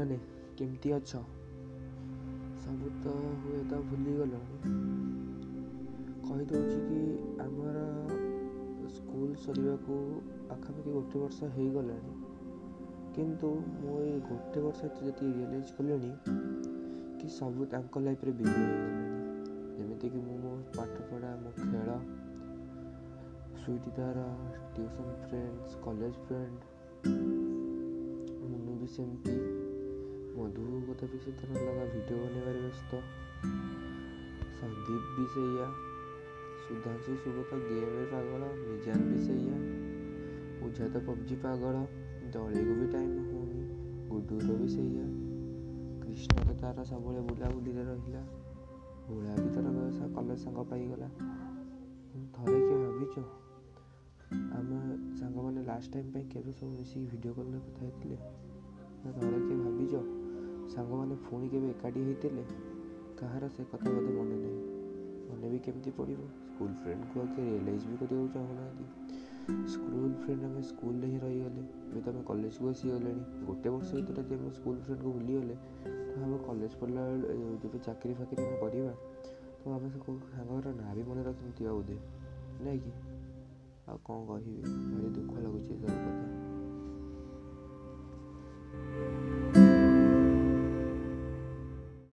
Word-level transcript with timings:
ମାନେ 0.00 0.16
କେମିତି 0.58 0.90
ଅଛ 0.96 1.10
ସବୁ 2.66 2.86
ତ 3.06 3.12
ହୁଏତ 3.40 3.72
ଭୁଲିଗଲଣି 3.88 4.54
କହିଦେଉଛି 6.28 6.78
କି 6.84 7.00
ଆମର 7.46 7.78
ସ୍କୁଲ 8.94 9.34
ସରିବାକୁ 9.42 9.96
ପାଖାପାଖି 10.52 10.94
ଗୋଟେ 10.94 11.18
ବର୍ଷ 11.24 11.50
ହେଇଗଲାଣି 11.58 12.14
କିନ୍ତୁ 13.18 13.50
ମୁଁ 13.82 13.98
ଏଇ 14.06 14.16
ଗୋଟେ 14.30 14.64
ବର୍ଷ 14.68 14.80
ଯେତିକି 14.96 15.28
ରିଏଲାଇଜ୍ 15.36 15.74
କଲିଣି 15.80 16.14
କି 17.20 17.34
ସବୁ 17.36 17.68
ତାଙ୍କ 17.76 18.04
ଲାଇଫ୍ରେ 18.08 18.36
ବିଜି 18.40 18.56
ହେଇଗଲାଣି 18.56 19.78
ଯେମିତିକି 19.80 20.24
ମୁଁ 20.28 20.38
ମୋ 20.48 20.56
ପାଠପଢ଼ା 20.80 21.34
ମୋ 21.46 21.52
ଖେଳ 21.62 22.00
ସୁଇଟି 23.64 23.90
ତାର 24.00 24.26
ଟ୍ୟୁସନ୍ 24.78 25.12
ଫ୍ରେଣ୍ଡସ୍ 25.28 25.76
କଲେଜ 25.88 26.24
ଫ୍ରେଣ୍ଡ 26.28 26.60
ମୁଁ 28.60 28.74
ବି 28.84 28.88
ସେମିତି 28.98 29.34
मधु 30.40 30.64
को 30.88 30.94
तो 31.00 31.06
किसी 31.12 31.32
तरह 31.38 31.54
लगा 31.60 31.82
वीडियो 31.94 32.18
बने 32.20 32.40
वाले 32.44 32.60
दोस्तों 32.66 33.00
संदीप 34.60 35.08
भी 35.16 35.24
सही 35.32 35.50
है 35.60 35.66
सुधांशु 36.68 37.16
सुबह 37.24 37.42
का 37.50 37.56
गेम 37.64 37.90
भी 37.98 38.04
पागल 38.12 38.44
है 38.48 38.52
मिजान 38.60 39.02
भी 39.10 39.18
सही 39.26 39.48
है 39.54 39.58
पूजा 40.60 40.88
तो 40.94 41.00
पबजी 41.08 41.36
पागल 41.44 41.76
है 41.80 42.30
दौड़े 42.36 42.64
को 42.68 42.74
भी 42.80 42.86
टाइम 42.96 43.12
होनी 43.32 44.22
तो 44.30 44.56
भी 44.62 44.68
सही 44.76 44.88
है 44.94 45.08
कृष्ण 46.04 46.46
तो 46.46 46.54
तारा 46.62 46.84
सब 46.92 47.04
बुला 47.08 47.48
बुली 47.56 47.76
रहा 47.80 47.94
भोला 49.08 49.36
भी 49.42 49.48
तरह 49.58 49.78
कल 50.16 50.34
साग 50.46 50.64
पाईगला 50.72 51.08
थे 52.36 52.60
क्या 52.72 52.86
भाच 52.98 53.24
आम 54.56 54.72
ସାଙ୍ଗମାନେ 55.18 55.60
ଲାଷ୍ଟ 55.68 55.90
ଟାଇମ୍ 55.94 56.10
ପାଇଁ 56.14 56.24
କେବେ 56.32 56.50
ସବୁ 56.58 56.70
ମିଶିକି 56.78 57.06
ଭିଡ଼ିଓ 57.12 57.32
କଲ୍ରେ 57.38 57.58
କଥା 57.66 57.80
ହେଇଥିଲେ 57.84 58.18
ଥରେ 59.14 59.39
ସାଙ୍ଗମାନେ 60.74 61.14
ପୁଣି 61.28 61.48
କେବେ 61.52 61.68
ଏକାଠି 61.74 62.00
ହେଇଥିଲେ 62.08 62.42
କାହାର 63.20 63.46
ସେ 63.54 63.62
କଥା 63.70 63.92
ବୋଧେ 63.94 64.12
ମନେ 64.18 64.36
ନାହିଁ 64.42 64.60
ମନେ 65.30 65.48
ବି 65.54 65.58
କେମିତି 65.68 65.92
ପଡ଼ିବ 65.98 66.26
ସ୍କୁଲ 66.50 66.74
ଫ୍ରେଣ୍ଡକୁ 66.84 67.22
ଆଉ 67.22 67.26
କିଏ 67.38 67.46
ରିଏଲାଇଜ୍ 67.52 67.86
ବି 67.92 67.96
କରିବାକୁ 68.02 68.34
ଚାହୁଁନାହାନ୍ତି 68.34 68.86
ସ୍କୁଲ 69.74 70.10
ଫ୍ରେଣ୍ଡ 70.24 70.44
ଆମେ 70.50 70.62
ସ୍କୁଲରେ 70.70 71.08
ହିଁ 71.14 71.18
ରହିଗଲେ 71.24 71.64
ଏବେ 71.90 72.02
ତ 72.08 72.14
ଆମେ 72.14 72.22
କଲେଜକୁ 72.30 72.70
ଆସିଗଲେଣି 72.72 73.24
ଗୋଟେ 73.50 73.68
ବର୍ଷ 73.76 73.90
ଭିତରେ 73.98 74.22
ଯଦି 74.30 74.34
ଆମେ 74.40 74.50
ସ୍କୁଲ 74.60 74.86
ଫ୍ରେଣ୍ଡକୁ 74.88 75.12
ଭୁଲିଗଲେ 75.18 75.56
ତ 75.86 76.26
ଆମେ 76.28 76.38
କଲେଜ 76.48 76.78
ପଢ଼ିଲା 76.82 77.06
ବେଳେ 77.26 77.50
ଯେବେ 77.66 77.78
ଚାକିରି 77.88 78.14
ଫାକିରି 78.22 78.44
ଆମେ 78.48 78.56
କରିବା 78.64 78.92
ତ 79.64 79.72
ଆମେ 79.78 79.88
ସେ 79.96 80.04
ସାଙ୍ଗର 80.08 80.74
ନାଁ 80.82 80.92
ବି 81.00 81.08
ମନେ 81.10 81.24
ରଖିନଥିବା 81.30 81.72
ବୋଧେ 81.80 81.98
ନାଇଁ 82.68 82.84
କି 82.86 82.92
ଆଉ 83.88 83.98
କ'ଣ 84.10 84.18
କହିବି 84.30 84.60
ଭାରି 84.92 85.10
ଦୁଃଖ 85.18 85.32
ଲାଗୁଛି 85.48 85.72
ଏସବୁ 85.78 85.96
କଥା 86.04 86.39